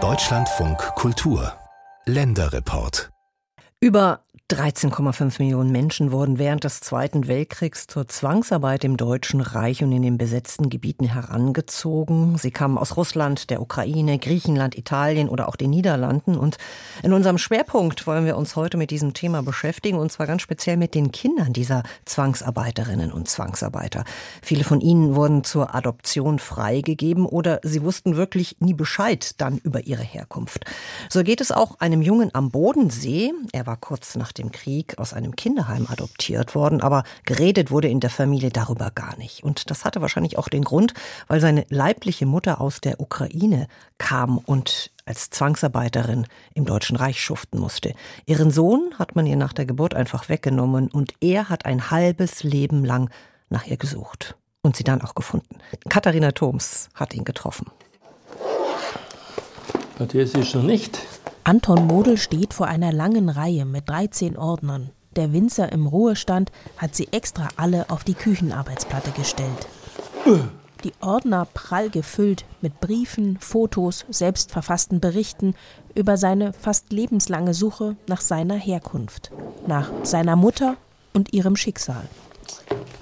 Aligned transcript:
Deutschlandfunk 0.00 0.78
Kultur. 0.94 1.54
Länderreport. 2.04 3.10
Über 3.80 4.20
13,5 4.50 5.42
Millionen 5.42 5.70
Menschen 5.70 6.10
wurden 6.10 6.38
während 6.38 6.64
des 6.64 6.80
Zweiten 6.80 7.28
Weltkriegs 7.28 7.86
zur 7.86 8.08
Zwangsarbeit 8.08 8.82
im 8.82 8.96
Deutschen 8.96 9.42
Reich 9.42 9.84
und 9.84 9.92
in 9.92 10.00
den 10.00 10.16
besetzten 10.16 10.70
Gebieten 10.70 11.04
herangezogen. 11.04 12.38
Sie 12.38 12.50
kamen 12.50 12.78
aus 12.78 12.96
Russland, 12.96 13.50
der 13.50 13.60
Ukraine, 13.60 14.18
Griechenland, 14.18 14.78
Italien 14.78 15.28
oder 15.28 15.48
auch 15.48 15.56
den 15.56 15.68
Niederlanden. 15.68 16.38
Und 16.38 16.56
in 17.02 17.12
unserem 17.12 17.36
Schwerpunkt 17.36 18.06
wollen 18.06 18.24
wir 18.24 18.38
uns 18.38 18.56
heute 18.56 18.78
mit 18.78 18.90
diesem 18.90 19.12
Thema 19.12 19.42
beschäftigen, 19.42 19.98
und 19.98 20.10
zwar 20.10 20.26
ganz 20.26 20.40
speziell 20.40 20.78
mit 20.78 20.94
den 20.94 21.12
Kindern 21.12 21.52
dieser 21.52 21.82
Zwangsarbeiterinnen 22.06 23.12
und 23.12 23.28
Zwangsarbeiter. 23.28 24.04
Viele 24.40 24.64
von 24.64 24.80
ihnen 24.80 25.14
wurden 25.14 25.44
zur 25.44 25.74
Adoption 25.74 26.38
freigegeben 26.38 27.26
oder 27.26 27.60
sie 27.64 27.82
wussten 27.82 28.16
wirklich 28.16 28.56
nie 28.60 28.72
Bescheid 28.72 29.38
dann 29.42 29.58
über 29.58 29.86
ihre 29.86 30.02
Herkunft. 30.02 30.64
So 31.10 31.22
geht 31.22 31.42
es 31.42 31.52
auch 31.52 31.80
einem 31.80 32.00
Jungen 32.00 32.34
am 32.34 32.50
Bodensee. 32.50 33.34
Er 33.52 33.66
war 33.66 33.76
kurz 33.76 34.16
nach 34.16 34.32
dem 34.38 34.52
Krieg 34.52 34.98
aus 34.98 35.12
einem 35.12 35.36
Kinderheim 35.36 35.86
adoptiert 35.88 36.54
worden, 36.54 36.80
aber 36.80 37.04
geredet 37.24 37.70
wurde 37.70 37.88
in 37.88 38.00
der 38.00 38.10
Familie 38.10 38.50
darüber 38.50 38.90
gar 38.90 39.16
nicht. 39.18 39.42
Und 39.42 39.70
das 39.70 39.84
hatte 39.84 40.00
wahrscheinlich 40.00 40.38
auch 40.38 40.48
den 40.48 40.64
Grund, 40.64 40.94
weil 41.26 41.40
seine 41.40 41.66
leibliche 41.68 42.26
Mutter 42.26 42.60
aus 42.60 42.80
der 42.80 43.00
Ukraine 43.00 43.68
kam 43.98 44.38
und 44.38 44.90
als 45.04 45.30
Zwangsarbeiterin 45.30 46.26
im 46.54 46.64
Deutschen 46.64 46.96
Reich 46.96 47.20
schuften 47.20 47.58
musste. 47.58 47.94
Ihren 48.26 48.50
Sohn 48.50 48.94
hat 48.98 49.16
man 49.16 49.26
ihr 49.26 49.36
nach 49.36 49.52
der 49.52 49.66
Geburt 49.66 49.94
einfach 49.94 50.28
weggenommen 50.28 50.88
und 50.88 51.14
er 51.20 51.48
hat 51.48 51.66
ein 51.66 51.90
halbes 51.90 52.42
Leben 52.42 52.84
lang 52.84 53.10
nach 53.48 53.66
ihr 53.66 53.76
gesucht 53.76 54.36
und 54.62 54.76
sie 54.76 54.84
dann 54.84 55.02
auch 55.02 55.14
gefunden. 55.14 55.58
Katharina 55.88 56.32
Thoms 56.32 56.90
hat 56.94 57.14
ihn 57.14 57.24
getroffen. 57.24 57.66
Das 59.98 60.14
ist 60.14 60.48
schon 60.48 60.66
nicht. 60.66 61.00
Anton 61.48 61.86
Model 61.86 62.18
steht 62.18 62.52
vor 62.52 62.66
einer 62.66 62.92
langen 62.92 63.30
Reihe 63.30 63.64
mit 63.64 63.88
13 63.88 64.36
Ordnern. 64.36 64.90
Der 65.16 65.32
Winzer 65.32 65.72
im 65.72 65.86
Ruhestand 65.86 66.52
hat 66.76 66.94
sie 66.94 67.08
extra 67.10 67.48
alle 67.56 67.88
auf 67.88 68.04
die 68.04 68.12
Küchenarbeitsplatte 68.12 69.12
gestellt. 69.12 69.66
Die 70.84 70.92
Ordner 71.00 71.46
prall 71.54 71.88
gefüllt 71.88 72.44
mit 72.60 72.80
Briefen, 72.80 73.38
Fotos, 73.40 74.04
selbstverfassten 74.10 75.00
Berichten 75.00 75.54
über 75.94 76.18
seine 76.18 76.52
fast 76.52 76.92
lebenslange 76.92 77.54
Suche 77.54 77.96
nach 78.06 78.20
seiner 78.20 78.56
Herkunft, 78.56 79.32
nach 79.66 79.88
seiner 80.02 80.36
Mutter 80.36 80.76
und 81.14 81.32
ihrem 81.32 81.56
Schicksal. 81.56 82.10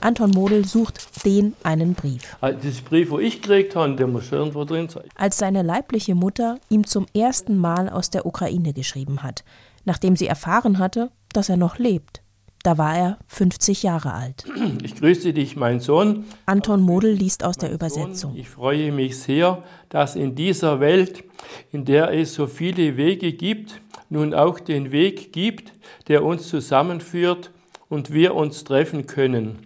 Anton 0.00 0.30
Model 0.30 0.64
sucht 0.64 1.24
den 1.24 1.54
einen 1.62 1.94
Brief. 1.94 2.36
Also 2.40 2.58
das 2.62 2.80
Brief, 2.80 3.10
wo 3.10 3.18
ich 3.18 3.42
gekriegt 3.42 3.76
habe, 3.76 3.94
der 3.96 4.06
muss 4.06 4.30
irgendwo 4.30 4.64
drin 4.64 4.88
sein. 4.88 5.04
Als 5.14 5.38
seine 5.38 5.62
leibliche 5.62 6.14
Mutter 6.14 6.58
ihm 6.68 6.86
zum 6.86 7.06
ersten 7.14 7.56
Mal 7.56 7.88
aus 7.88 8.10
der 8.10 8.26
Ukraine 8.26 8.72
geschrieben 8.72 9.22
hat, 9.22 9.44
nachdem 9.84 10.16
sie 10.16 10.26
erfahren 10.26 10.78
hatte, 10.78 11.10
dass 11.32 11.48
er 11.48 11.56
noch 11.56 11.78
lebt. 11.78 12.22
Da 12.62 12.78
war 12.78 12.96
er 12.96 13.18
50 13.28 13.84
Jahre 13.84 14.12
alt. 14.12 14.44
Ich 14.82 14.96
grüße 14.96 15.32
dich, 15.32 15.54
mein 15.54 15.78
Sohn. 15.78 16.24
Anton 16.46 16.80
Model 16.80 17.12
liest 17.12 17.44
aus 17.44 17.56
der 17.56 17.72
Übersetzung. 17.72 18.32
Sohn, 18.32 18.36
ich 18.36 18.48
freue 18.48 18.90
mich 18.90 19.18
sehr, 19.20 19.62
dass 19.88 20.16
in 20.16 20.34
dieser 20.34 20.80
Welt, 20.80 21.22
in 21.70 21.84
der 21.84 22.12
es 22.12 22.34
so 22.34 22.48
viele 22.48 22.96
Wege 22.96 23.32
gibt, 23.32 23.80
nun 24.10 24.34
auch 24.34 24.58
den 24.58 24.90
Weg 24.90 25.32
gibt, 25.32 25.72
der 26.08 26.24
uns 26.24 26.48
zusammenführt 26.48 27.52
und 27.88 28.12
wir 28.12 28.34
uns 28.34 28.64
treffen 28.64 29.06
können. 29.06 29.65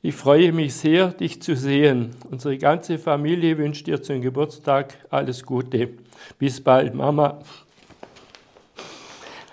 Ich 0.00 0.14
freue 0.14 0.52
mich 0.52 0.74
sehr, 0.74 1.08
dich 1.08 1.42
zu 1.42 1.56
sehen. 1.56 2.14
Unsere 2.30 2.56
ganze 2.56 2.98
Familie 2.98 3.58
wünscht 3.58 3.88
dir 3.88 4.00
zum 4.00 4.20
Geburtstag 4.20 4.94
alles 5.10 5.42
Gute. 5.42 5.90
Bis 6.38 6.60
bald, 6.60 6.94
Mama. 6.94 7.40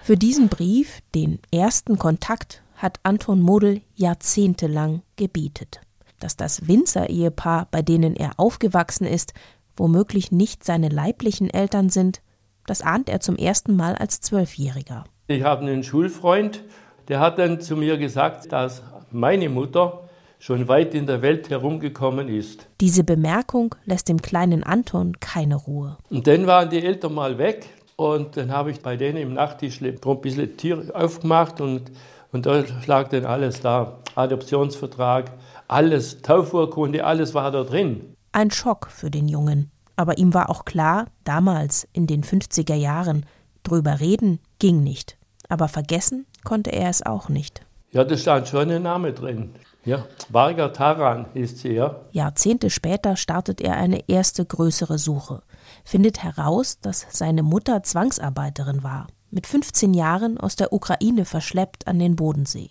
Für 0.03 0.15
diesen 0.15 0.49
Brief, 0.49 0.99
den 1.15 1.39
ersten 1.51 1.97
Kontakt, 1.97 2.61
hat 2.75 2.99
Anton 3.01 3.41
Model 3.41 3.81
jahrzehntelang 3.95 5.01
gebietet. 5.15 5.81
Dass 6.19 6.37
das 6.37 6.67
Winzer-Ehepaar, 6.67 7.67
bei 7.71 7.81
denen 7.81 8.15
er 8.15 8.33
aufgewachsen 8.37 9.07
ist, 9.07 9.33
womöglich 9.75 10.31
nicht 10.31 10.63
seine 10.63 10.89
leiblichen 10.89 11.49
Eltern 11.49 11.89
sind, 11.89 12.21
das 12.67 12.83
ahnt 12.83 13.09
er 13.09 13.19
zum 13.19 13.35
ersten 13.35 13.75
Mal 13.75 13.95
als 13.95 14.21
Zwölfjähriger. 14.21 15.05
Ich 15.25 15.41
habe 15.41 15.65
einen 15.65 15.83
Schulfreund, 15.83 16.63
der 17.07 17.19
hat 17.19 17.39
dann 17.39 17.61
zu 17.61 17.75
mir 17.75 17.97
gesagt, 17.97 18.51
dass 18.51 18.83
meine 19.11 19.49
Mutter 19.49 20.04
schon 20.45 20.67
weit 20.67 20.93
in 20.93 21.07
der 21.07 21.23
Welt 21.23 21.49
herumgekommen 21.49 22.27
ist. 22.27 22.67
Diese 22.79 23.03
Bemerkung 23.03 23.73
lässt 23.85 24.09
dem 24.09 24.21
kleinen 24.21 24.61
Anton 24.63 25.19
keine 25.19 25.55
Ruhe. 25.55 25.97
Und 26.11 26.27
dann 26.27 26.45
waren 26.45 26.69
die 26.69 26.83
Eltern 26.83 27.15
mal 27.15 27.39
weg 27.39 27.67
und 27.95 28.37
dann 28.37 28.51
habe 28.51 28.69
ich 28.69 28.79
bei 28.79 28.95
denen 28.95 29.17
im 29.17 29.33
Nachttisch 29.33 29.81
ein 29.81 29.99
bisschen 30.21 30.55
Tier 30.55 30.83
aufgemacht 30.93 31.61
und, 31.61 31.91
und 32.31 32.45
da 32.45 32.63
lag 32.85 33.07
dann 33.07 33.25
alles 33.25 33.61
da. 33.61 33.97
Adoptionsvertrag, 34.13 35.31
alles, 35.67 36.21
Taufurkunde, 36.21 37.03
alles 37.03 37.33
war 37.33 37.49
da 37.49 37.63
drin. 37.63 38.13
Ein 38.31 38.51
Schock 38.51 38.89
für 38.91 39.09
den 39.09 39.27
Jungen. 39.27 39.71
Aber 39.95 40.19
ihm 40.19 40.35
war 40.35 40.51
auch 40.51 40.63
klar, 40.63 41.07
damals 41.23 41.87
in 41.91 42.05
den 42.05 42.23
50er 42.23 42.75
Jahren, 42.75 43.25
drüber 43.63 43.99
reden 43.99 44.37
ging 44.59 44.83
nicht. 44.83 45.17
Aber 45.49 45.69
vergessen 45.69 46.27
konnte 46.43 46.71
er 46.71 46.91
es 46.91 47.03
auch 47.03 47.29
nicht. 47.29 47.65
Ja, 47.91 48.03
da 48.03 48.15
stand 48.15 48.47
schon 48.47 48.69
ein 48.69 48.83
Name 48.83 49.11
drin. 49.11 49.55
Ja, 49.85 50.05
Varga 50.29 50.69
Taran 50.69 51.27
ist 51.35 51.59
sie, 51.59 51.73
ja. 51.73 52.01
Jahrzehnte 52.11 52.71
später 52.71 53.15
startet 53.15 53.61
er 53.61 53.75
eine 53.75 54.09
erste 54.09 54.43
größere 54.43 54.97
Suche, 54.97 55.43
findet 55.83 56.23
heraus, 56.23 56.79
dass 56.79 57.05
seine 57.11 57.43
Mutter 57.43 57.83
Zwangsarbeiterin 57.83 58.83
war, 58.83 59.05
mit 59.29 59.45
15 59.45 59.93
Jahren 59.93 60.39
aus 60.39 60.55
der 60.55 60.73
Ukraine 60.73 61.25
verschleppt 61.25 61.87
an 61.87 61.99
den 61.99 62.15
Bodensee. 62.15 62.69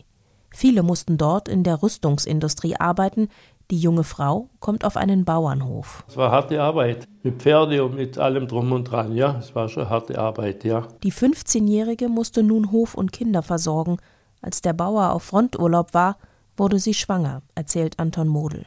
Viele 0.51 0.83
mussten 0.83 1.17
dort 1.17 1.49
in 1.49 1.63
der 1.63 1.85
Rüstungsindustrie 1.85 2.77
arbeiten, 2.77 3.29
die 3.71 3.79
junge 3.79 4.05
Frau 4.05 4.51
kommt 4.59 4.85
auf 4.85 4.97
einen 4.97 5.25
Bauernhof. 5.25 6.05
Es 6.09 6.17
war 6.17 6.33
harte 6.33 6.61
Arbeit, 6.61 7.07
mit 7.23 7.43
Pferde 7.43 7.85
und 7.85 7.95
mit 7.95 8.19
allem 8.19 8.49
drum 8.49 8.73
und 8.73 8.85
dran, 8.85 9.15
ja. 9.15 9.39
Es 9.39 9.55
war 9.55 9.69
schon 9.69 9.89
harte 9.89 10.19
Arbeit, 10.19 10.65
ja. 10.65 10.89
Die 11.05 11.13
15-Jährige 11.13 12.09
musste 12.09 12.43
nun 12.43 12.73
Hof 12.73 12.95
und 12.95 13.13
Kinder 13.13 13.43
versorgen. 13.43 13.99
Als 14.43 14.63
der 14.63 14.73
Bauer 14.73 15.13
auf 15.13 15.23
Fronturlaub 15.23 15.95
war, 15.95 16.19
wurde 16.57 16.79
sie 16.79 16.95
schwanger, 16.95 17.43
erzählt 17.55 17.99
Anton 17.99 18.29
Model. 18.29 18.67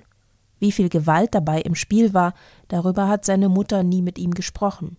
Wie 0.60 0.72
viel 0.72 0.90
Gewalt 0.90 1.36
dabei 1.36 1.62
im 1.62 1.76
Spiel 1.76 2.14
war, 2.14 2.34
darüber 2.68 3.08
hat 3.08 3.26
seine 3.26 3.50
Mutter 3.50 3.84
nie 3.84 4.02
mit 4.02 4.18
ihm 4.18 4.34
gesprochen. 4.34 4.98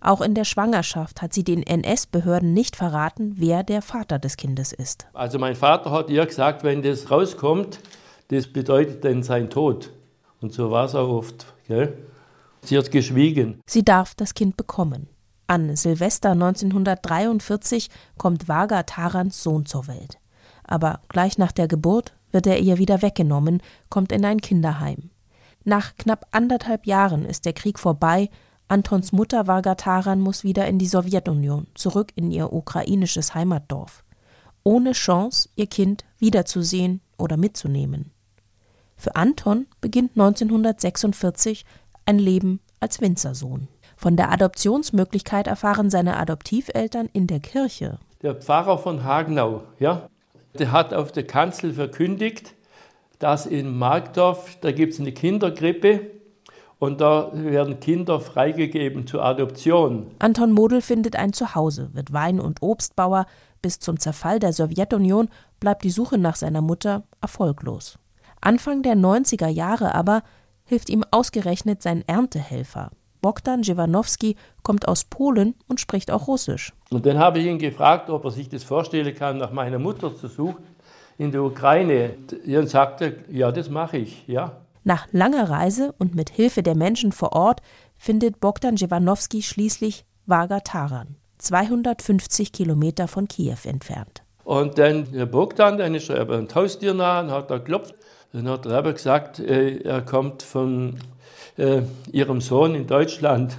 Auch 0.00 0.20
in 0.20 0.34
der 0.34 0.44
Schwangerschaft 0.44 1.22
hat 1.22 1.32
sie 1.32 1.44
den 1.44 1.62
NS-Behörden 1.62 2.52
nicht 2.52 2.74
verraten, 2.74 3.34
wer 3.36 3.62
der 3.62 3.82
Vater 3.82 4.18
des 4.18 4.36
Kindes 4.36 4.72
ist. 4.72 5.06
Also 5.12 5.38
mein 5.38 5.54
Vater 5.54 5.92
hat 5.92 6.10
ihr 6.10 6.26
gesagt, 6.26 6.64
wenn 6.64 6.82
das 6.82 7.10
rauskommt, 7.10 7.78
das 8.28 8.52
bedeutet 8.52 9.04
dann 9.04 9.22
sein 9.22 9.48
Tod. 9.48 9.92
Und 10.40 10.52
so 10.52 10.70
war 10.70 10.86
es 10.86 10.94
auch 10.94 11.08
oft. 11.08 11.46
Gell? 11.68 11.96
Sie 12.62 12.76
hat 12.76 12.90
geschwiegen. 12.90 13.60
Sie 13.66 13.84
darf 13.84 14.14
das 14.14 14.34
Kind 14.34 14.56
bekommen. 14.56 15.08
An 15.46 15.76
Silvester 15.76 16.30
1943 16.30 17.88
kommt 18.18 18.48
Vaga 18.48 18.84
Tarans 18.84 19.42
Sohn 19.42 19.66
zur 19.66 19.86
Welt. 19.86 20.18
Aber 20.64 21.00
gleich 21.08 21.38
nach 21.38 21.52
der 21.52 21.68
Geburt 21.68 22.14
wird 22.32 22.46
er 22.46 22.58
ihr 22.58 22.78
wieder 22.78 23.02
weggenommen, 23.02 23.62
kommt 23.88 24.10
in 24.10 24.24
ein 24.24 24.40
Kinderheim. 24.40 25.10
Nach 25.64 25.96
knapp 25.96 26.26
anderthalb 26.32 26.86
Jahren 26.86 27.24
ist 27.24 27.44
der 27.44 27.52
Krieg 27.52 27.78
vorbei. 27.78 28.30
Antons 28.68 29.12
Mutter 29.12 29.46
Vargataran 29.46 30.20
muss 30.20 30.42
wieder 30.44 30.66
in 30.66 30.78
die 30.78 30.86
Sowjetunion, 30.86 31.66
zurück 31.74 32.12
in 32.16 32.30
ihr 32.30 32.52
ukrainisches 32.52 33.34
Heimatdorf. 33.34 34.02
Ohne 34.64 34.92
Chance, 34.92 35.48
ihr 35.56 35.66
Kind 35.66 36.04
wiederzusehen 36.18 37.00
oder 37.18 37.36
mitzunehmen. 37.36 38.10
Für 38.96 39.16
Anton 39.16 39.66
beginnt 39.80 40.12
1946 40.12 41.64
ein 42.06 42.18
Leben 42.18 42.60
als 42.80 43.00
Winzersohn. 43.00 43.68
Von 43.96 44.16
der 44.16 44.32
Adoptionsmöglichkeit 44.32 45.46
erfahren 45.46 45.90
seine 45.90 46.16
Adoptiveltern 46.16 47.08
in 47.12 47.26
der 47.26 47.40
Kirche. 47.40 47.98
Der 48.22 48.34
Pfarrer 48.34 48.78
von 48.78 49.04
Hagenau, 49.04 49.62
ja, 49.78 50.08
der 50.58 50.72
hat 50.72 50.94
auf 50.94 51.12
der 51.12 51.26
Kanzel 51.26 51.72
verkündigt, 51.72 52.54
dass 53.18 53.46
in 53.46 53.78
Markdorf, 53.78 54.56
da 54.60 54.72
gibt 54.72 54.94
es 54.94 55.00
eine 55.00 55.12
Kindergrippe 55.12 56.10
und 56.78 57.00
da 57.00 57.30
werden 57.32 57.78
Kinder 57.78 58.20
freigegeben 58.20 59.06
zur 59.06 59.24
Adoption. 59.24 60.10
Anton 60.18 60.50
Model 60.50 60.80
findet 60.80 61.14
ein 61.14 61.32
Zuhause, 61.32 61.90
wird 61.92 62.12
Wein- 62.12 62.40
und 62.40 62.60
Obstbauer. 62.60 63.26
Bis 63.62 63.78
zum 63.78 64.00
Zerfall 64.00 64.40
der 64.40 64.52
Sowjetunion 64.52 65.28
bleibt 65.60 65.84
die 65.84 65.90
Suche 65.90 66.18
nach 66.18 66.34
seiner 66.34 66.60
Mutter 66.60 67.04
erfolglos. 67.20 68.00
Anfang 68.40 68.82
der 68.82 68.96
90er 68.96 69.46
Jahre 69.46 69.94
aber 69.94 70.24
hilft 70.64 70.90
ihm 70.90 71.04
ausgerechnet 71.12 71.80
sein 71.82 72.02
Erntehelfer. 72.08 72.90
Bogdan 73.22 73.62
Jewanowski 73.62 74.36
kommt 74.62 74.86
aus 74.86 75.04
Polen 75.04 75.54
und 75.68 75.80
spricht 75.80 76.10
auch 76.10 76.26
Russisch. 76.26 76.72
Und 76.90 77.06
dann 77.06 77.18
habe 77.18 77.38
ich 77.38 77.46
ihn 77.46 77.58
gefragt, 77.58 78.10
ob 78.10 78.24
er 78.24 78.30
sich 78.30 78.48
das 78.48 78.64
vorstellen 78.64 79.14
kann, 79.14 79.38
nach 79.38 79.52
meiner 79.52 79.78
Mutter 79.78 80.14
zu 80.14 80.28
suchen 80.28 80.64
in 81.16 81.32
der 81.32 81.42
Ukraine. 81.42 82.16
Und 82.46 82.68
sagte, 82.68 83.24
ja, 83.30 83.50
das 83.50 83.70
mache 83.70 83.96
ich, 83.96 84.26
ja. 84.26 84.60
Nach 84.84 85.06
langer 85.12 85.48
Reise 85.48 85.94
und 85.98 86.14
mit 86.16 86.30
Hilfe 86.30 86.64
der 86.64 86.74
Menschen 86.74 87.12
vor 87.12 87.32
Ort 87.32 87.62
findet 87.96 88.40
Bogdan 88.40 88.74
Jewanowski 88.76 89.42
schließlich 89.42 90.04
Vaga 90.26 90.60
Taran, 90.60 91.14
250 91.38 92.52
Kilometer 92.52 93.06
von 93.06 93.28
Kiew 93.28 93.58
entfernt. 93.64 94.22
Und 94.42 94.78
dann 94.78 95.12
der 95.12 95.26
Bogdan, 95.26 95.78
dann 95.78 95.94
ist 95.94 96.10
er 96.10 96.28
ein 96.28 96.48
Haustier 96.52 96.94
nah 96.94 97.20
und 97.20 97.30
hat 97.30 97.50
da 97.50 97.58
geklopft. 97.58 97.94
Dann 98.32 98.48
hat 98.48 98.66
eben 98.66 98.94
gesagt, 98.94 99.38
äh, 99.40 99.78
er 99.82 100.00
kommt 100.02 100.42
von 100.42 100.98
äh, 101.58 101.82
ihrem 102.10 102.40
Sohn 102.40 102.74
in 102.74 102.86
Deutschland. 102.86 103.58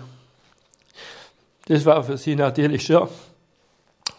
Das 1.66 1.86
war 1.86 2.04
für 2.04 2.18
sie 2.18 2.36
natürlich 2.36 2.86
schon, 2.86 3.08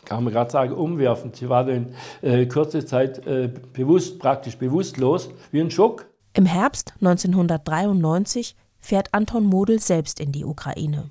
kann 0.05 0.23
man 0.23 0.33
gerade 0.33 0.51
sagen, 0.51 0.73
umwerfend. 0.73 1.37
Sie 1.37 1.49
war 1.49 1.65
dann 1.65 1.95
äh, 2.23 2.47
kurze 2.47 2.87
Zeit 2.87 3.27
äh, 3.27 3.51
bewusst, 3.73 4.19
praktisch 4.19 4.56
bewusstlos, 4.56 5.29
wie 5.51 5.61
ein 5.61 5.71
Schock. 5.71 6.06
Im 6.35 6.47
Herbst 6.47 6.95
1993 7.01 8.56
fährt 8.79 9.12
Anton 9.12 9.45
Model 9.45 9.81
selbst 9.81 10.21
in 10.21 10.31
die 10.31 10.45
Ukraine, 10.45 11.11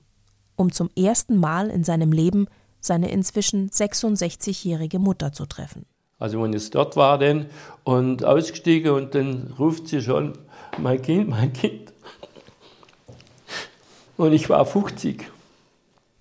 um 0.56 0.72
zum 0.72 0.90
ersten 0.98 1.38
Mal 1.38 1.70
in 1.70 1.84
seinem 1.84 2.12
Leben 2.12 2.48
seine 2.80 3.12
inzwischen 3.12 3.70
66-jährige 3.70 5.00
Mutter 5.00 5.32
zu 5.34 5.46
treffen. 5.46 5.86
Also 6.20 6.42
wenn 6.42 6.54
ich 6.54 6.70
dort 6.70 6.96
war 6.96 7.18
denn 7.18 7.48
und 7.84 8.24
ausgestiegen 8.24 8.92
und 8.92 9.16
dann 9.16 9.54
ruft 9.60 9.88
sie 9.88 10.02
schon, 10.02 10.34
mein 10.78 11.02
Kind, 11.02 11.30
mein 11.30 11.52
Kind. 11.54 11.92
Und 14.18 14.34
ich 14.34 14.50
war 14.50 14.66
50. 14.66 15.24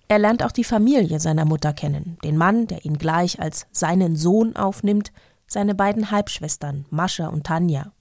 Er 0.07 0.19
lernt 0.19 0.43
auch 0.43 0.51
die 0.51 0.63
Familie 0.63 1.19
seiner 1.19 1.45
Mutter 1.45 1.73
kennen, 1.73 2.17
den 2.23 2.37
Mann, 2.37 2.67
der 2.67 2.85
ihn 2.85 2.97
gleich 2.97 3.39
als 3.39 3.67
seinen 3.71 4.15
Sohn 4.15 4.55
aufnimmt, 4.55 5.11
seine 5.47 5.75
beiden 5.75 6.11
Halbschwestern 6.11 6.85
Mascha 6.89 7.27
und 7.27 7.45
Tanja. 7.45 7.91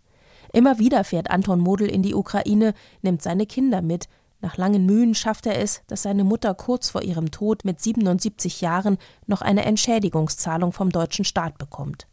Immer 0.52 0.78
wieder 0.78 1.04
fährt 1.04 1.30
Anton 1.30 1.60
Model 1.60 1.88
in 1.88 2.02
die 2.02 2.14
Ukraine, 2.14 2.74
nimmt 3.00 3.22
seine 3.22 3.46
Kinder 3.46 3.80
mit. 3.80 4.08
Nach 4.42 4.56
langen 4.56 4.84
Mühen 4.84 5.14
schafft 5.14 5.46
er 5.46 5.58
es, 5.58 5.82
dass 5.86 6.02
seine 6.02 6.24
Mutter 6.24 6.52
kurz 6.54 6.90
vor 6.90 7.02
ihrem 7.02 7.30
Tod 7.30 7.64
mit 7.64 7.80
77 7.80 8.60
Jahren 8.60 8.98
noch 9.26 9.40
eine 9.40 9.64
Entschädigungszahlung 9.64 10.72
vom 10.72 10.90
deutschen 10.90 11.24
Staat 11.24 11.58
bekommt. 11.58 12.06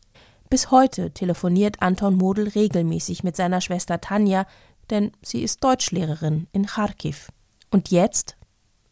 Bis 0.49 0.71
heute 0.71 1.11
telefoniert 1.11 1.81
Anton 1.81 2.15
Model 2.15 2.47
regelmäßig 2.47 3.23
mit 3.23 3.35
seiner 3.35 3.61
Schwester 3.61 3.99
Tanja, 3.99 4.45
denn 4.89 5.11
sie 5.21 5.41
ist 5.41 5.63
Deutschlehrerin 5.63 6.47
in 6.51 6.65
Kharkiv. 6.65 7.29
Und 7.71 7.89
jetzt 7.91 8.37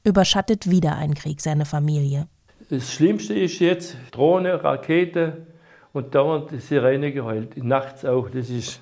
überschattet 0.03 0.69
wieder 0.69 0.95
ein 0.95 1.13
Krieg 1.13 1.41
seine 1.41 1.65
Familie. 1.65 2.27
Das 2.69 2.91
Schlimmste 2.91 3.33
ist 3.33 3.59
jetzt 3.59 3.95
Drohne, 4.11 4.63
Rakete 4.63 5.47
und 5.93 6.13
dauernd 6.13 6.51
die 6.51 6.59
Sirene 6.59 7.11
geheult. 7.11 7.57
Nachts 7.57 8.05
auch. 8.05 8.29
Das 8.29 8.49
ist 8.49 8.81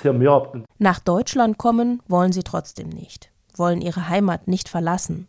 zermürbt. 0.00 0.58
Nach 0.78 0.98
Deutschland 0.98 1.58
kommen 1.58 2.02
wollen 2.06 2.32
sie 2.32 2.42
trotzdem 2.42 2.88
nicht, 2.88 3.31
wollen 3.54 3.80
ihre 3.80 4.08
Heimat 4.08 4.48
nicht 4.48 4.68
verlassen. 4.68 5.28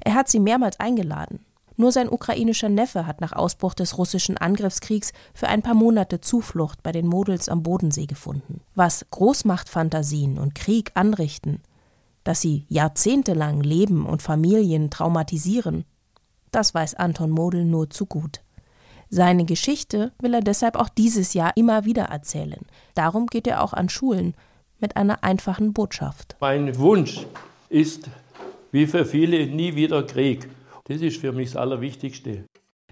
Er 0.00 0.14
hat 0.14 0.28
sie 0.28 0.40
mehrmals 0.40 0.80
eingeladen. 0.80 1.44
Nur 1.76 1.92
sein 1.92 2.08
ukrainischer 2.08 2.68
Neffe 2.68 3.06
hat 3.06 3.20
nach 3.20 3.32
Ausbruch 3.32 3.72
des 3.72 3.98
russischen 3.98 4.36
Angriffskriegs 4.36 5.12
für 5.32 5.46
ein 5.46 5.62
paar 5.62 5.74
Monate 5.74 6.20
Zuflucht 6.20 6.82
bei 6.82 6.90
den 6.90 7.06
Models 7.06 7.48
am 7.48 7.62
Bodensee 7.62 8.06
gefunden. 8.06 8.62
Was 8.74 9.06
Großmachtfantasien 9.10 10.38
und 10.38 10.56
Krieg 10.56 10.90
anrichten, 10.94 11.62
dass 12.24 12.40
sie 12.40 12.66
jahrzehntelang 12.68 13.60
Leben 13.60 14.06
und 14.06 14.22
Familien 14.22 14.90
traumatisieren, 14.90 15.84
das 16.50 16.74
weiß 16.74 16.96
Anton 16.96 17.30
Model 17.30 17.64
nur 17.64 17.90
zu 17.90 18.06
gut. 18.06 18.40
Seine 19.08 19.44
Geschichte 19.44 20.12
will 20.20 20.34
er 20.34 20.40
deshalb 20.40 20.76
auch 20.76 20.88
dieses 20.88 21.32
Jahr 21.32 21.56
immer 21.56 21.84
wieder 21.84 22.04
erzählen. 22.04 22.66
Darum 22.94 23.26
geht 23.26 23.46
er 23.46 23.62
auch 23.62 23.72
an 23.72 23.88
Schulen 23.88 24.34
mit 24.80 24.96
einer 24.96 25.22
einfachen 25.22 25.72
Botschaft. 25.72 26.36
Mein 26.40 26.76
Wunsch 26.78 27.24
ist, 27.68 28.08
wie 28.72 28.86
für 28.86 29.04
viele, 29.04 29.46
nie 29.46 29.74
wieder 29.74 30.02
Krieg. 30.02 30.48
Das 30.84 31.00
ist 31.00 31.20
für 31.20 31.32
mich 31.32 31.50
das 31.50 31.56
Allerwichtigste. 31.56 32.44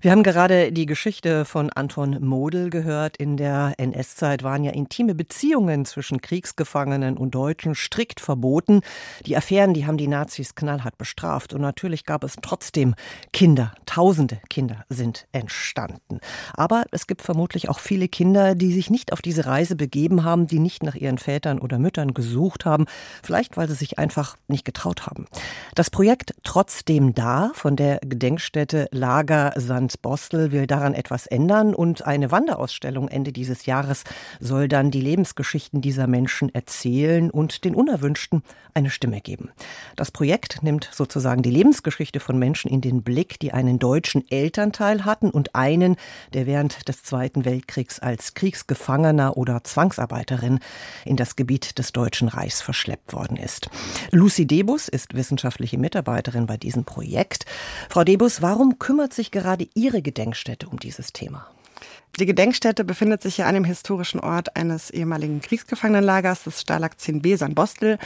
Wir 0.03 0.11
haben 0.11 0.23
gerade 0.23 0.73
die 0.73 0.85
Geschichte 0.85 1.47
von 1.47 1.71
Anton 1.71 2.19
Model 2.23 2.69
gehört. 2.69 3.17
In 3.17 3.39
der 3.39 3.73
NS-Zeit 3.79 4.43
waren 4.43 4.63
ja 4.63 4.73
intime 4.73 5.15
Beziehungen 5.15 5.87
zwischen 5.87 6.21
Kriegsgefangenen 6.21 7.17
und 7.17 7.35
Deutschen 7.35 7.75
strikt 7.75 8.21
verboten. 8.21 8.83
Die 9.25 9.39
Affären, 9.39 9.73
die 9.73 9.87
haben 9.87 9.97
die 9.97 10.07
Nazis 10.07 10.55
knallhart 10.55 10.99
bestraft. 10.99 11.55
Und 11.55 11.63
natürlich 11.63 12.05
gab 12.05 12.25
es 12.25 12.37
trotzdem 12.43 12.95
Kinder. 13.33 13.73
Tausende 13.87 14.39
Kinder 14.51 14.85
sind 14.91 15.27
entstanden. 15.33 16.21
Aber 16.53 16.85
es 16.91 17.07
gibt 17.07 17.23
vermutlich 17.23 17.71
auch 17.71 17.79
viele 17.79 18.07
Kinder, 18.07 18.55
die 18.55 18.75
sich 18.75 18.91
nicht 18.91 19.15
auf 19.15 19.23
diese 19.23 19.47
Reise 19.47 19.77
begeben 19.77 20.25
haben, 20.25 20.47
die 20.47 20.59
nicht 20.59 20.83
nach 20.83 20.95
ihren 20.95 21.17
Vätern 21.17 21.59
oder 21.59 21.79
Müttern 21.79 22.13
gesucht 22.13 22.67
haben. 22.67 22.85
Vielleicht, 23.23 23.57
weil 23.57 23.67
sie 23.67 23.75
sich 23.75 23.99
einfach 23.99 24.37
nicht 24.47 24.67
getraut 24.67 25.07
haben. 25.07 25.25
Das 25.75 25.89
Projekt 25.89 26.35
Trotzdem 26.43 27.15
da 27.15 27.51
von 27.55 27.77
der 27.77 27.99
Gedenkstätte 28.01 28.89
Lager 28.93 29.55
San 29.57 29.86
Hans 29.87 29.99
Bostel 29.99 30.51
will 30.51 30.67
daran 30.67 30.95
etwas 30.95 31.29
ändern 31.29 31.73
und 31.73 32.05
eine 32.05 32.33
Wanderausstellung 32.33 33.07
Ende 33.07 33.31
dieses 33.31 33.67
Jahres 33.67 34.03
soll 34.41 34.67
dann 34.67 34.91
die 34.91 35.01
Lebensgeschichten 35.01 35.81
dieser 35.81 36.09
Menschen 36.09 36.53
erzählen 36.53 37.31
und 37.31 37.65
den 37.65 37.77
Unerwünschten 37.77 38.43
eine 38.75 38.91
Stimme 38.91 39.21
geben. 39.21 39.51
Das 39.95 40.11
Projekt 40.11 40.65
nimmt 40.65 40.91
sozusagen 40.93 41.43
die 41.43 41.53
Lebensgeschichte 41.53 42.19
von 42.19 42.37
Menschen 42.37 42.69
in 42.69 42.81
den 42.81 43.05
Blick, 43.05 43.39
die 43.39 43.53
einen 43.53 43.79
deutschen 43.79 44.29
Elternteil 44.29 45.05
hatten 45.05 45.31
und 45.31 45.55
einen, 45.55 45.95
der 46.35 46.47
während 46.47 46.89
des 46.89 47.05
Zweiten 47.05 47.45
Weltkriegs 47.45 48.01
als 48.01 48.35
Kriegsgefangener 48.35 49.37
oder 49.37 49.63
Zwangsarbeiterin 49.63 50.59
in 51.05 51.15
das 51.15 51.37
Gebiet 51.37 51.79
des 51.79 51.93
Deutschen 51.93 52.27
Reichs 52.27 52.61
verschleppt 52.61 53.13
worden 53.13 53.37
ist. 53.37 53.71
Lucy 54.11 54.49
Debus 54.49 54.89
ist 54.89 55.15
wissenschaftliche 55.15 55.79
Mitarbeiterin 55.79 56.47
bei 56.47 56.57
diesem 56.57 56.85
Projekt. 56.85 57.47
Frau 57.89 58.03
Debus, 58.03 58.43
warum 58.43 58.81
kümmert 58.81 59.15
sich 59.15 59.31
gerade 59.31 59.69
Ihre 59.77 60.01
Gedenkstätte 60.01 60.69
um 60.69 60.79
dieses 60.79 61.13
Thema? 61.13 61.47
Die 62.19 62.25
Gedenkstätte 62.25 62.83
befindet 62.83 63.23
sich 63.23 63.37
ja 63.37 63.47
an 63.47 63.55
dem 63.55 63.65
historischen 63.65 64.21
Ort 64.21 64.57
eines 64.57 64.91
ehemaligen 64.91 65.43
Kriegsgefangenenlagers, 65.43 66.45
das 66.45 66.63
Stalag 66.63 66.95
10b 66.99 67.37
San 67.37 67.55
Bostel. 67.55 67.99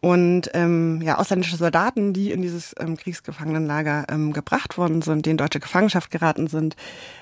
Und 0.00 0.50
ähm, 0.54 1.00
ja, 1.02 1.18
ausländische 1.18 1.56
Soldaten, 1.56 2.12
die 2.12 2.32
in 2.32 2.42
dieses 2.42 2.74
ähm, 2.80 2.96
Kriegsgefangenenlager 2.96 4.06
ähm, 4.08 4.32
gebracht 4.32 4.76
worden 4.76 5.00
sind, 5.00 5.26
die 5.26 5.30
in 5.30 5.36
deutsche 5.36 5.60
Gefangenschaft 5.60 6.10
geraten 6.10 6.48
sind, 6.48 6.74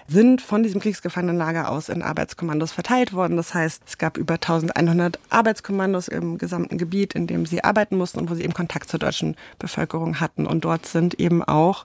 sind 0.06 0.40
von 0.40 0.62
diesem 0.62 0.81
Kriegsgefangenenlager 0.81 1.69
aus 1.69 1.90
in 1.90 2.00
Arbeitskommandos 2.00 2.72
verteilt 2.72 3.12
worden. 3.12 3.36
Das 3.36 3.52
heißt, 3.52 3.82
es 3.86 3.98
gab 3.98 4.16
über 4.16 4.34
1100 4.34 5.19
Arbeitskommandos 5.28 6.08
im 6.08 6.38
gesamten 6.38 6.78
Gebiet, 6.78 7.14
in 7.14 7.26
dem 7.26 7.44
sie 7.44 7.62
arbeiten 7.62 7.98
mussten 7.98 8.20
und 8.20 8.31
wo 8.31 8.34
sie 8.34 8.44
eben 8.44 8.54
Kontakt 8.54 8.88
zur 8.88 9.00
deutschen 9.00 9.36
Bevölkerung 9.58 10.20
hatten. 10.20 10.46
Und 10.46 10.64
dort 10.64 10.86
sind 10.86 11.20
eben 11.20 11.44
auch 11.44 11.84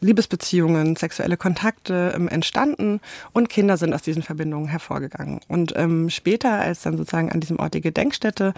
Liebesbeziehungen, 0.00 0.96
sexuelle 0.96 1.36
Kontakte 1.36 2.12
ähm, 2.14 2.28
entstanden 2.28 3.00
und 3.32 3.48
Kinder 3.48 3.76
sind 3.76 3.94
aus 3.94 4.02
diesen 4.02 4.22
Verbindungen 4.22 4.68
hervorgegangen. 4.68 5.40
Und 5.48 5.72
ähm, 5.76 6.10
später, 6.10 6.60
als 6.60 6.82
dann 6.82 6.96
sozusagen 6.96 7.32
an 7.32 7.40
diesem 7.40 7.58
Ort 7.58 7.74
die 7.74 7.80
Gedenkstätte 7.80 8.54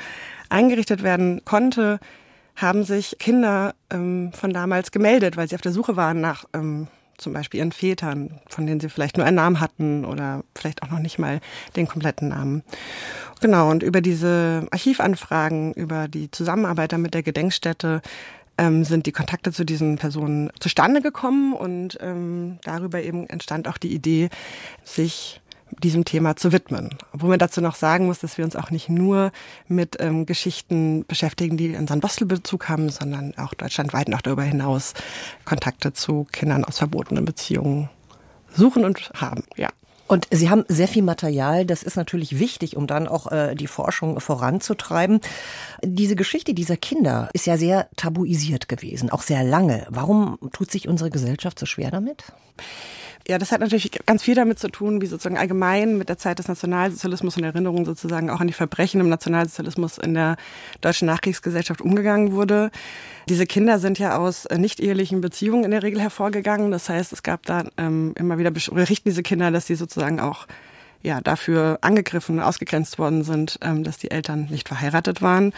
eingerichtet 0.48 1.02
werden 1.02 1.42
konnte, 1.44 2.00
haben 2.56 2.84
sich 2.84 3.16
Kinder 3.18 3.74
ähm, 3.90 4.32
von 4.32 4.52
damals 4.52 4.90
gemeldet, 4.90 5.36
weil 5.36 5.48
sie 5.48 5.54
auf 5.54 5.60
der 5.60 5.72
Suche 5.72 5.96
waren 5.96 6.20
nach 6.20 6.46
ähm, 6.54 6.88
zum 7.18 7.32
Beispiel 7.32 7.58
ihren 7.58 7.72
Vätern, 7.72 8.40
von 8.48 8.66
denen 8.66 8.80
sie 8.80 8.88
vielleicht 8.88 9.16
nur 9.16 9.26
einen 9.26 9.36
Namen 9.36 9.60
hatten 9.60 10.04
oder 10.04 10.44
vielleicht 10.54 10.82
auch 10.82 10.90
noch 10.90 10.98
nicht 10.98 11.18
mal 11.18 11.40
den 11.74 11.88
kompletten 11.88 12.28
Namen. 12.28 12.62
Genau, 13.40 13.70
und 13.70 13.82
über 13.82 14.00
diese 14.00 14.66
Archivanfragen, 14.70 15.72
über 15.74 16.08
die 16.08 16.30
Zusammenarbeit 16.30 16.96
mit 16.98 17.14
der 17.14 17.22
Gedenkstätte 17.22 18.02
ähm, 18.58 18.84
sind 18.84 19.06
die 19.06 19.12
Kontakte 19.12 19.52
zu 19.52 19.64
diesen 19.64 19.96
Personen 19.96 20.50
zustande 20.60 21.02
gekommen 21.02 21.52
und 21.52 21.98
ähm, 22.00 22.58
darüber 22.64 23.02
eben 23.02 23.28
entstand 23.28 23.68
auch 23.68 23.78
die 23.78 23.94
Idee, 23.94 24.28
sich 24.84 25.40
diesem 25.82 26.04
Thema 26.04 26.36
zu 26.36 26.52
widmen. 26.52 26.90
Wo 27.12 27.26
man 27.26 27.38
dazu 27.38 27.60
noch 27.60 27.75
sagen 27.75 28.06
muss, 28.06 28.20
dass 28.20 28.38
wir 28.38 28.44
uns 28.44 28.56
auch 28.56 28.70
nicht 28.70 28.88
nur 28.88 29.32
mit 29.68 29.96
ähm, 30.00 30.25
Geschichten 30.25 31.04
beschäftigen, 31.06 31.56
die 31.56 31.76
einen 31.76 31.88
Sandbostel-Bezug 31.88 32.68
haben, 32.68 32.88
sondern 32.88 33.34
auch 33.36 33.52
deutschlandweit 33.54 34.08
noch 34.08 34.22
darüber 34.22 34.44
hinaus 34.44 34.94
Kontakte 35.44 35.92
zu 35.92 36.26
Kindern 36.32 36.64
aus 36.64 36.78
verbotenen 36.78 37.25
Beziehungen 37.25 37.90
suchen 38.54 38.84
und 38.84 39.10
haben, 39.14 39.42
ja. 39.56 39.68
Und 40.08 40.28
Sie 40.30 40.50
haben 40.50 40.64
sehr 40.68 40.88
viel 40.88 41.02
Material, 41.02 41.66
das 41.66 41.82
ist 41.82 41.96
natürlich 41.96 42.38
wichtig, 42.38 42.76
um 42.76 42.86
dann 42.86 43.08
auch 43.08 43.30
äh, 43.32 43.54
die 43.54 43.66
Forschung 43.66 44.20
voranzutreiben. 44.20 45.20
Diese 45.82 46.14
Geschichte 46.16 46.54
dieser 46.54 46.76
Kinder 46.76 47.28
ist 47.32 47.46
ja 47.46 47.56
sehr 47.56 47.88
tabuisiert 47.96 48.68
gewesen, 48.68 49.10
auch 49.10 49.22
sehr 49.22 49.42
lange. 49.42 49.86
Warum 49.90 50.38
tut 50.52 50.70
sich 50.70 50.86
unsere 50.86 51.10
Gesellschaft 51.10 51.58
so 51.58 51.66
schwer 51.66 51.90
damit? 51.90 52.25
Ja, 53.28 53.38
das 53.38 53.50
hat 53.50 53.61
natürlich 53.61 53.90
ganz 54.06 54.23
viel 54.23 54.37
damit 54.37 54.61
zu 54.61 54.68
tun, 54.68 55.00
wie 55.00 55.06
sozusagen 55.06 55.37
allgemein 55.37 55.99
mit 55.99 56.09
der 56.09 56.16
Zeit 56.16 56.38
des 56.38 56.47
Nationalsozialismus 56.47 57.37
und 57.37 57.42
Erinnerung 57.42 57.85
sozusagen 57.85 58.30
auch 58.30 58.40
an 58.40 58.47
die 58.47 58.52
Verbrechen 58.52 59.00
im 59.00 59.09
Nationalsozialismus 59.09 59.99
in 59.99 60.14
der 60.14 60.37
deutschen 60.80 61.06
Nachkriegsgesellschaft 61.06 61.80
umgegangen 61.80 62.33
wurde. 62.33 62.71
Diese 63.28 63.45
Kinder 63.45 63.80
sind 63.80 63.99
ja 63.99 64.16
aus 64.16 64.45
äh, 64.45 64.59
nicht 64.59 64.78
ehelichen 64.78 65.21
Beziehungen 65.21 65.64
in 65.64 65.73
der 65.73 65.83
Regel 65.83 66.00
hervorgegangen. 66.00 66.71
Das 66.71 66.88
heißt, 66.88 67.12
es 67.12 67.25
gab 67.25 67.45
da 67.47 67.64
ähm, 67.76 68.14
immer 68.16 68.38
wieder 68.38 68.52
berichten 68.52 69.09
diese 69.09 69.25
Kinder, 69.25 69.50
dass 69.50 69.66
sie 69.66 69.75
sozusagen 69.75 70.21
auch 70.21 70.47
ja 71.06 71.20
dafür 71.20 71.78
angegriffen, 71.80 72.40
ausgegrenzt 72.40 72.98
worden 72.98 73.25
sind, 73.25 73.58
ähm, 73.62 73.84
dass 73.84 73.98
die 73.98 74.10
Eltern 74.10 74.46
nicht 74.50 74.68
verheiratet 74.68 75.22
waren 75.22 75.52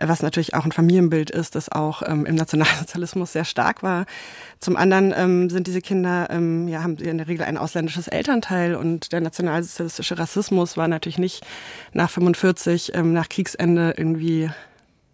was 0.00 0.22
natürlich 0.22 0.54
auch 0.54 0.64
ein 0.64 0.72
Familienbild 0.72 1.30
ist, 1.30 1.56
das 1.56 1.70
auch 1.70 2.02
ähm, 2.06 2.24
im 2.24 2.36
Nationalsozialismus 2.36 3.32
sehr 3.32 3.44
stark 3.44 3.82
war. 3.82 4.06
Zum 4.60 4.76
anderen 4.76 5.12
ähm, 5.16 5.50
sind 5.50 5.66
diese 5.66 5.80
Kinder, 5.80 6.28
ja, 6.30 6.82
haben 6.82 6.96
in 6.98 7.18
der 7.18 7.28
Regel 7.28 7.44
ein 7.44 7.58
ausländisches 7.58 8.06
Elternteil 8.06 8.76
und 8.76 9.12
der 9.12 9.20
nationalsozialistische 9.20 10.18
Rassismus 10.18 10.76
war 10.76 10.88
natürlich 10.88 11.18
nicht 11.18 11.44
nach 11.92 12.10
45, 12.10 12.94
ähm, 12.94 13.12
nach 13.12 13.28
Kriegsende 13.28 13.94
irgendwie 13.96 14.50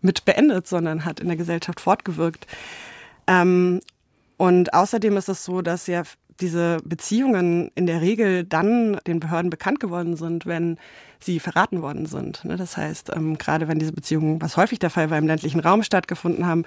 mit 0.03 0.25
beendet, 0.27 0.69
sondern 0.69 1.05
hat 1.05 1.21
in 1.21 1.29
der 1.29 1.37
Gesellschaft 1.37 1.81
fortgewirkt. 1.81 2.47
Ähm, 3.27 3.81
und 4.37 4.75
außerdem 4.75 5.17
ist 5.17 5.29
es 5.29 5.45
so, 5.45 5.63
dass 5.63 5.87
ja 5.87 6.03
diese 6.41 6.79
Beziehungen 6.85 7.71
in 7.75 7.87
der 7.87 8.01
Regel 8.01 8.45
dann 8.45 8.99
den 9.07 9.21
Behörden 9.21 9.51
bekannt 9.51 9.81
geworden 9.81 10.17
sind, 10.17 10.47
wenn 10.47 10.79
sie 11.21 11.41
verraten 11.41 11.83
worden 11.83 12.07
sind. 12.07 12.45
Ne, 12.45 12.57
das 12.57 12.77
heißt, 12.77 13.11
ähm, 13.15 13.39
gerade 13.39 13.69
wenn 13.69 13.79
diese 13.79 13.93
Beziehungen, 13.93 14.41
was 14.43 14.57
häufig 14.57 14.79
der 14.79 14.91
Fall 14.91 15.11
war, 15.11 15.19
im 15.19 15.27
ländlichen 15.27 15.61
Raum 15.61 15.83
stattgefunden 15.83 16.47
haben, 16.47 16.65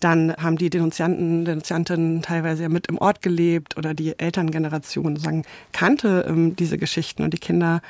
dann 0.00 0.34
haben 0.36 0.56
die 0.56 0.70
Denunzianten, 0.70 1.44
Denunziantinnen 1.44 2.22
teilweise 2.22 2.62
ja 2.62 2.68
mit 2.68 2.86
im 2.86 2.98
Ort 2.98 3.22
gelebt 3.22 3.76
oder 3.76 3.94
die 3.94 4.18
Elterngeneration 4.18 5.16
sagen, 5.16 5.44
kannte 5.72 6.26
ähm, 6.28 6.54
diese 6.54 6.78
Geschichten 6.78 7.22
und 7.22 7.34
die 7.34 7.38
Kinder 7.38 7.82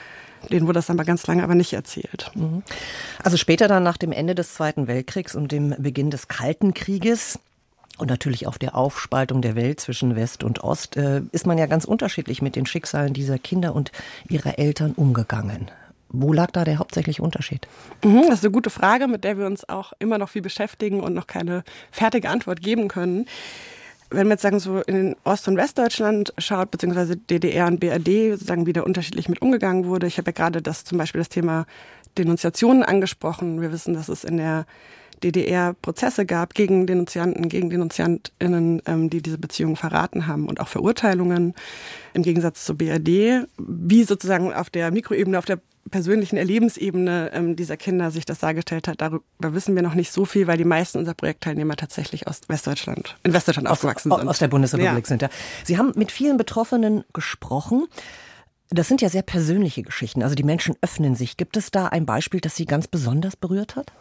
denen 0.50 0.67
wurde 0.67 0.79
das 0.79 0.91
aber 0.91 1.05
ganz 1.05 1.27
lange 1.27 1.43
aber 1.43 1.55
nicht 1.55 1.73
erzählt. 1.73 2.31
Mhm. 2.35 2.62
Also 3.23 3.37
später 3.37 3.69
dann 3.69 3.83
nach 3.83 3.97
dem 3.97 4.12
Ende 4.12 4.35
des 4.35 4.55
Zweiten 4.55 4.87
Weltkriegs 4.87 5.35
und 5.35 5.53
dem 5.53 5.75
Beginn 5.79 6.11
des 6.11 6.29
Kalten 6.29 6.75
Krieges 6.75 7.38
und 7.99 8.09
natürlich 8.09 8.47
auf 8.47 8.59
der 8.59 8.75
Aufspaltung 8.75 9.43
der 9.43 9.57
Welt 9.57 9.81
zwischen 9.81 10.17
West 10.17 10.45
und 10.45 10.62
Ost 10.62 10.97
äh, 10.97 11.23
ist 11.33 11.47
man 11.47 11.59
ja 11.59 11.67
ganz 11.67 11.85
unterschiedlich 11.85 12.43
mit 12.43 12.57
den 12.57 12.67
Schicksalen 12.67 13.12
dieser 13.12 13.38
Kinder 13.38 13.75
und 13.75 13.93
ihrer 14.28 14.59
Eltern 14.59 14.93
umgegangen. 14.93 15.71
Wo 16.11 16.33
lag 16.33 16.50
da 16.52 16.64
der 16.64 16.78
hauptsächliche 16.78 17.23
Unterschied? 17.23 17.69
Mhm, 18.02 18.23
das 18.28 18.38
ist 18.38 18.45
eine 18.45 18.52
gute 18.52 18.71
Frage, 18.71 19.09
mit 19.09 19.25
der 19.25 19.37
wir 19.37 19.47
uns 19.47 19.69
auch 19.69 19.93
immer 19.99 20.17
noch 20.17 20.31
viel 20.31 20.43
beschäftigen 20.43 21.00
und 21.00 21.14
noch 21.14 21.26
keine 21.26 21.64
fertige 21.90 22.31
Antwort 22.31 22.62
geben 22.62 22.88
können. 22.88 23.26
Wenn 24.11 24.26
man 24.26 24.37
jetzt 24.37 24.43
sagen, 24.43 24.59
so 24.59 24.81
in 24.81 25.17
Ost- 25.25 25.49
und 25.49 25.59
Westdeutschland 25.59 26.33
schaut, 26.38 26.71
beziehungsweise 26.71 27.19
DDR 27.19 27.67
und 27.67 27.78
BRD, 27.78 28.33
sozusagen 28.33 28.64
wie 28.64 28.73
da 28.73 28.83
unterschiedlich 28.83 29.28
mit 29.28 29.43
umgegangen 29.43 29.85
wurde. 29.85 30.07
Ich 30.07 30.17
habe 30.17 30.31
ja 30.31 30.33
gerade 30.33 30.62
das 30.62 30.85
zum 30.85 30.97
Beispiel 30.97 31.19
das 31.21 31.28
Thema 31.28 31.67
Denunziationen 32.17 32.85
angesprochen. 32.85 33.61
Wir 33.61 33.71
wissen, 33.71 33.93
dass 33.93 34.09
es 34.09 34.25
in 34.25 34.38
der 34.38 34.64
DDR 35.19 35.75
Prozesse 35.75 36.27
gab 36.27 36.55
gegen 36.55 36.87
Denunzianten, 36.87 37.49
gegen 37.49 37.71
Denunziantinnen, 37.71 38.83
ähm, 38.87 39.11
die 39.11 39.23
diese 39.23 39.39
Beziehungen 39.39 39.77
verraten 39.77 40.27
haben 40.27 40.49
und 40.49 40.61
auch 40.61 40.69
Verurteilungen 40.69 41.55
im 42.15 42.23
Gegensatz 42.23 42.65
zur 42.65 42.77
BRD, 42.77 43.47
wie 43.59 44.05
sozusagen 44.05 44.53
auf 44.53 44.71
der 44.71 44.91
Mikroebene, 44.91 45.39
auf 45.39 45.45
der 45.45 45.61
persönlichen 45.91 46.37
Erlebensebene 46.37 47.31
ähm, 47.33 47.57
dieser 47.57 47.77
Kinder 47.77 48.11
sich 48.11 48.25
das 48.25 48.39
dargestellt 48.39 48.89
hat, 48.89 49.01
darüber 49.01 49.23
wissen 49.41 49.75
wir 49.75 49.83
noch 49.83 49.95
nicht 49.95 50.13
so 50.13 50.25
viel, 50.25 50.47
weil 50.47 50.59
die 50.59 50.65
meisten 50.65 50.99
unserer 50.99 51.15
Projektteilnehmer 51.15 51.77
tatsächlich 51.77 52.27
aus 52.27 52.41
Westdeutschland, 52.49 53.17
in 53.23 53.33
Westdeutschland 53.33 53.69
aus, 53.69 53.79
aufgewachsen 53.79 54.11
sind. 54.11 54.29
Aus 54.29 54.39
der 54.39 54.49
Bundesrepublik 54.49 55.05
ja. 55.05 55.09
sind, 55.09 55.23
ja. 55.23 55.29
Sie 55.65 55.79
haben 55.79 55.93
mit 55.97 56.13
vielen 56.13 56.37
Betroffenen 56.37 57.05
gesprochen. 57.13 57.87
Das 58.71 58.87
sind 58.87 59.01
ja 59.01 59.09
sehr 59.09 59.23
persönliche 59.23 59.83
Geschichten. 59.83 60.23
Also 60.23 60.35
die 60.35 60.43
Menschen 60.43 60.77
öffnen 60.83 61.15
sich. 61.15 61.39
Gibt 61.39 61.57
es 61.57 61.71
da 61.71 61.87
ein 61.87 62.05
Beispiel, 62.05 62.41
das 62.41 62.55
Sie 62.55 62.67
ganz 62.67 62.87
besonders 62.87 63.35
berührt 63.35 63.77
hat? 63.77 63.93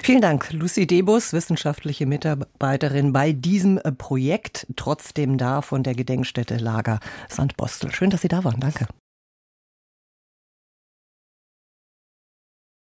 Vielen 0.03 0.21
Dank, 0.21 0.51
Lucy 0.51 0.87
Debus, 0.87 1.33
wissenschaftliche 1.33 2.05
Mitarbeiterin 2.05 3.13
bei 3.13 3.31
diesem 3.31 3.79
Projekt, 3.97 4.67
trotzdem 4.75 5.37
da 5.37 5.61
von 5.61 5.83
der 5.83 5.95
Gedenkstätte 5.95 6.57
Lager 6.57 6.99
St. 7.29 7.55
Bostel. 7.55 7.91
Schön, 7.91 8.09
dass 8.09 8.21
Sie 8.21 8.27
da 8.27 8.43
waren. 8.43 8.59
Danke. 8.59 8.87